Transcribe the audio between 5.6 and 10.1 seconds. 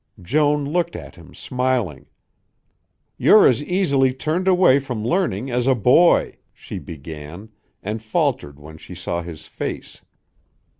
a boy," she began, and faltered when she saw his face.